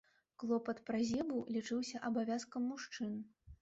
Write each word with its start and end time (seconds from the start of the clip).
Клопат 0.43 0.81
пра 0.87 1.03
зебу 1.11 1.37
лічыўся 1.59 2.05
абавязкам 2.11 2.71
мужчын. 2.75 3.19